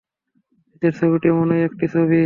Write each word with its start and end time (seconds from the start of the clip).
নিচের 0.67 0.93
ছবিটি 0.99 1.27
এমনই 1.29 1.61
একটি 1.67 1.85
ছবি। 1.87 2.19